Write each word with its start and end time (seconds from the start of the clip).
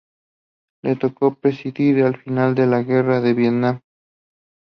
Le 0.81 0.95
tocó 0.95 1.35
presidir 1.35 1.99
el 1.99 2.17
final 2.23 2.55
de 2.55 2.65
la 2.65 2.81
Guerra 2.81 3.21
de 3.21 3.35
Vietnam. 3.35 3.79